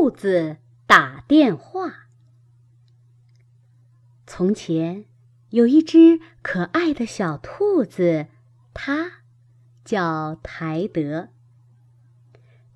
[0.00, 2.06] 兔子打电话。
[4.28, 5.06] 从前
[5.50, 8.28] 有一只可爱的小兔子，
[8.72, 9.24] 它
[9.84, 11.30] 叫台德。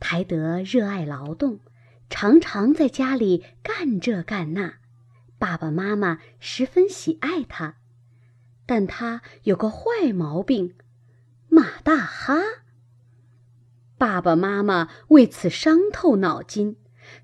[0.00, 1.60] 台德热爱劳动，
[2.10, 4.78] 常常在家里干这干那，
[5.38, 7.76] 爸爸妈妈十分喜爱他。
[8.66, 10.74] 但他有个坏毛病，
[11.48, 12.34] 马大哈。
[13.96, 16.76] 爸爸妈妈为此伤透脑筋，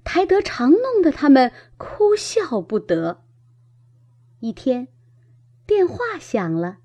[0.05, 3.23] 台德常弄得他们哭笑不得。
[4.41, 4.89] 一天，
[5.67, 6.79] 电话响了，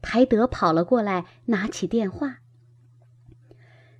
[0.00, 2.38] 台德跑了过来，拿起电话：“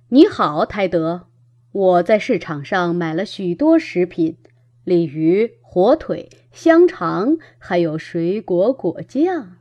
[0.09, 1.27] 你好，台德，
[1.71, 4.37] 我在市场上买了许多食品，
[4.83, 9.57] 鲤鱼、火腿、香肠，还有水果果酱。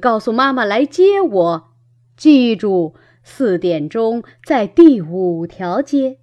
[0.00, 1.72] 告诉妈妈来接我，
[2.16, 2.94] 记住。”
[3.30, 6.18] 四点钟在第五条街。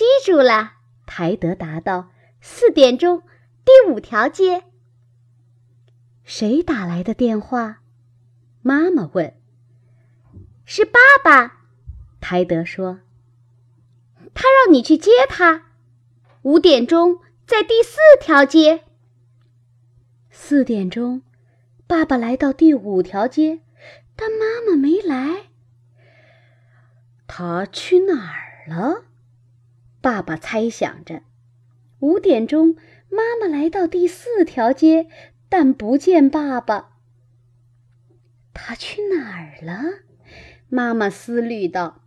[0.00, 3.22] 记住了，台德答道：“四点钟，
[3.66, 4.64] 第五条街。”
[6.24, 7.82] 谁打来的电话？
[8.62, 9.34] 妈妈问。
[10.64, 11.66] 是爸爸，
[12.18, 13.00] 台德说。
[14.32, 15.64] 他让你去接他。
[16.44, 18.84] 五点钟在第四条街。
[20.30, 21.20] 四点钟，
[21.86, 23.60] 爸爸来到第五条街。
[24.16, 25.50] 但妈妈没来，
[27.26, 29.09] 他去哪儿了？
[30.00, 31.22] 爸爸猜想着。
[32.00, 32.76] 五点钟，
[33.10, 35.08] 妈妈来到第四条街，
[35.48, 36.96] 但不见爸爸。
[38.54, 40.00] 他去哪儿了？
[40.68, 42.02] 妈妈思虑道。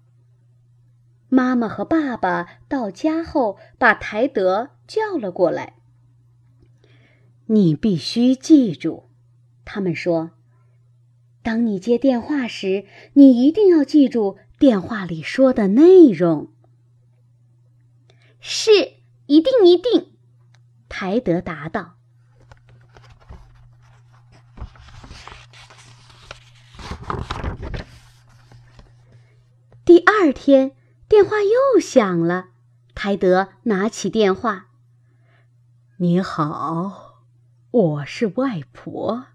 [1.29, 5.73] 妈妈和爸爸到家后，把台德叫了过来。
[7.47, 9.09] 你必须记住，
[9.65, 10.31] 他们说。
[11.41, 16.52] 当你接电话时，你一定要记住电话里说的内容。
[18.45, 18.71] 是，
[19.27, 20.17] 一定一定。
[20.89, 21.93] 台德答道。
[29.85, 30.75] 第二天，
[31.07, 32.47] 电话又响了。
[32.93, 34.67] 台德拿起电话
[35.95, 37.23] ：“你好，
[37.71, 39.27] 我是外婆。”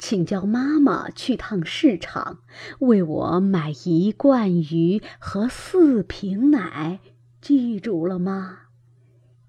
[0.00, 2.40] 请叫妈妈去趟市场，
[2.80, 6.98] 为我买一罐鱼和四瓶奶，
[7.42, 8.60] 记住了吗？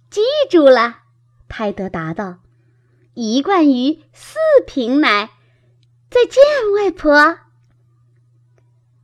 [0.09, 1.01] 记住了，
[1.47, 2.39] 泰德答道。
[3.13, 5.29] 一罐鱼，四瓶奶。
[6.09, 6.41] 再见，
[6.75, 7.37] 外婆。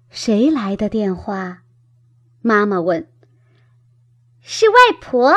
[0.10, 1.62] 谁来的电话？
[2.42, 3.08] 妈妈问。
[4.42, 5.36] 是外婆，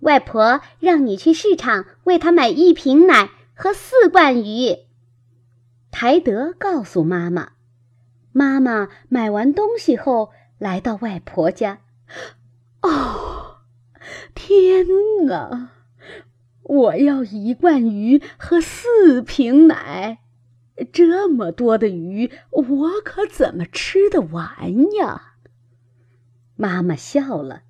[0.00, 4.76] 外婆让你去市场为她买一瓶奶和四罐鱼。
[5.92, 7.52] 台德告诉妈妈
[8.34, 11.78] ：“妈妈买完东西后，来到外婆家。
[15.28, 15.72] 啊，
[16.62, 20.18] 我要一罐鱼和四瓶奶。
[20.92, 25.34] 这么多的鱼，我可怎么吃得完呀？”
[26.56, 27.62] 妈妈笑了。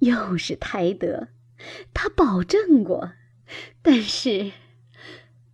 [0.00, 1.28] 又是泰德，
[1.94, 3.12] 他保证过，
[3.80, 4.52] 但是，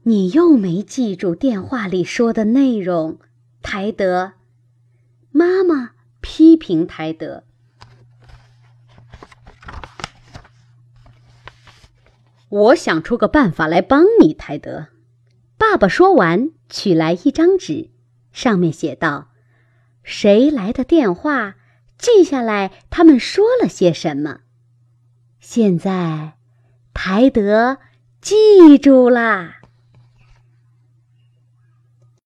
[0.03, 3.19] 你又没记住电话里说的内容。”
[3.69, 4.35] 台德，
[5.33, 5.91] 妈妈
[6.21, 7.43] 批评台德
[12.49, 14.87] ：“我想出个办法来帮你，台德。”
[15.59, 17.91] 爸爸说完，取来一张纸，
[18.31, 19.33] 上面写道
[20.05, 21.57] ：“谁来的电话？
[21.99, 24.43] 记下来，他们说了些什么。”
[25.43, 26.35] 现在，
[26.95, 27.79] 台德
[28.21, 29.56] 记住啦。